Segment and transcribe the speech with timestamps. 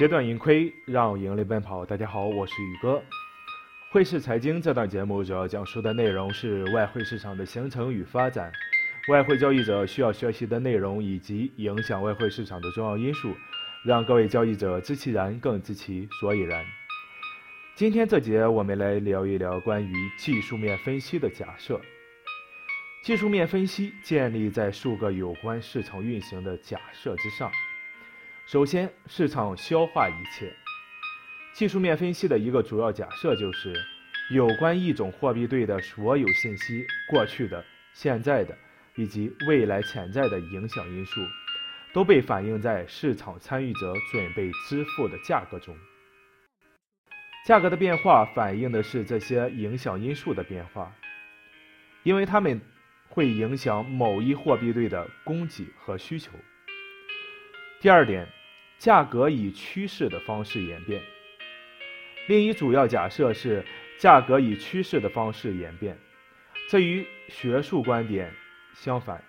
[0.00, 1.84] 截断盈亏，让盈利奔跑。
[1.84, 3.02] 大家好，我是宇哥。
[3.90, 8.50] 汇市财经这档节目主要讲述的内容是外汇市场的形成与发展，
[9.10, 13.36] 外汇交易者需要学习的内容以及影响外汇市场的重要因素，
[13.84, 16.64] 让各位交易者知其然，更知其所以然。
[17.74, 21.78] 今天这节我们来聊一聊关于技术面分析的假设。
[23.04, 27.52] 技术面分析建立在数个有关市场运行的假设之上。
[28.50, 30.52] 首先，市场消化一切。
[31.52, 33.72] 技术面分析的一个主要假设就是，
[34.32, 37.64] 有关一种货币对的所有信息，过去的、
[37.94, 38.58] 现在的
[38.96, 41.20] 以及未来潜在的影响因素，
[41.92, 45.72] 都被反映在市场参与者准备支付的价格中。
[47.46, 50.92] 价格的变化反映的是这些影响因素的变化，
[52.02, 52.60] 因为它们
[53.10, 56.32] 会影响某一货币对的供给和需求。
[57.80, 58.28] 第二点，
[58.80, 61.02] 价格以趋势的方式演变。
[62.28, 63.62] 另一主要假设是
[63.98, 65.98] 价格以趋势的方式演变，
[66.70, 68.32] 这与学术观点
[68.72, 69.22] 相反。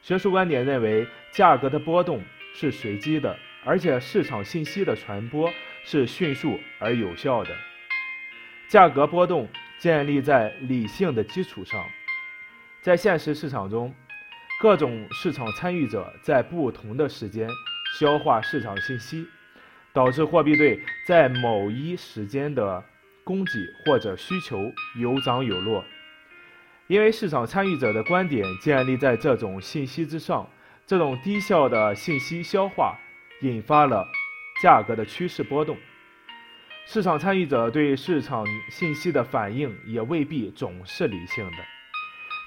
[0.00, 2.22] 学术观点认为，价格的波动
[2.54, 7.50] 是随机的，而且市场信息的传播是迅速而有效的。
[8.68, 11.84] 价格波动建立在理性的基础上。
[12.80, 13.92] 在现实市场中，
[14.60, 17.48] 各种市场参与者在不同的时间
[17.98, 19.26] 消化市场信息。
[19.94, 22.82] 导致货币对在某一时间的
[23.22, 23.52] 供给
[23.86, 25.84] 或者需求有涨有落，
[26.88, 30.50] 因为市场参与者的观点建立在这种信息之上，
[30.84, 32.98] 这种低效的信息消化
[33.42, 34.04] 引发了
[34.60, 35.78] 价格的趋势波动。
[36.86, 41.58] 市场参与者对市场信息的反应也未必总是理性的，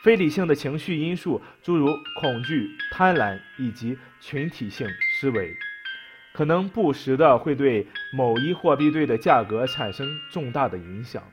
[0.04, 4.88] 非理性的情绪因素，诸如恐惧、贪婪以及群体性
[5.20, 5.56] 思维。
[6.34, 11.24] 可能不时的会对某一货币对的价格产生重大的影响，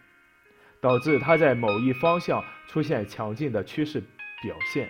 [0.81, 4.01] 导致它在某一方向出现强劲的趋势
[4.43, 4.89] 表现。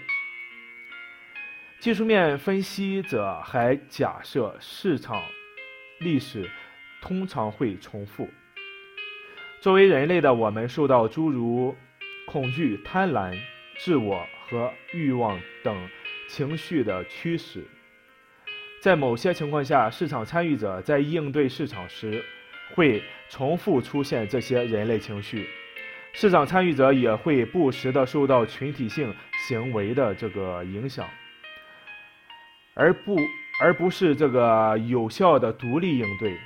[1.80, 5.20] 技术面分析者还假设市场
[6.00, 6.48] 历史
[7.02, 8.30] 通常会重复。
[9.60, 11.74] 作为人类的我们，受到诸如
[12.26, 13.36] 恐惧、贪婪、
[13.78, 15.88] 自我和欲望等
[16.28, 17.64] 情绪的驱使。
[18.80, 22.22] 在某些情况下，市场参与者在应对市场时，
[22.74, 25.48] 会重复出现这些人类情绪。
[26.12, 29.12] 市场参与者也会不时地受到群体性
[29.48, 31.08] 行为的这个影响，
[32.74, 33.16] 而不
[33.60, 36.36] 而不是这个有效的独立应对。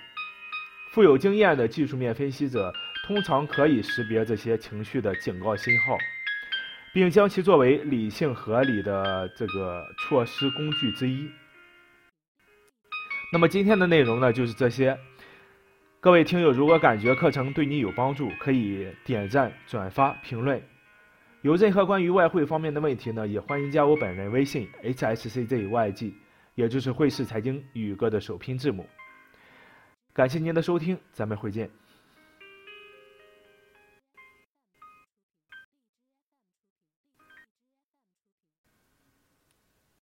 [0.93, 2.73] 富有经验的技术面分析者
[3.07, 5.99] 通常可以识别这些情绪的警告信号，
[6.99, 11.31] 并将其作为理性合理的这个措施工具之一。
[13.33, 14.99] 那么今天的内容呢，就是这些。
[16.01, 20.61] 各位听友，如果感觉课程对你有帮助，可以点赞、转发、评论。
[21.43, 26.13] 有任何关于外汇方面的问题呢，也欢迎加我本人微信 hsczyg，
[26.57, 28.85] 也就是汇市财经宇哥的首拼字母。
[30.13, 31.71] 感谢您的收听，咱们会见。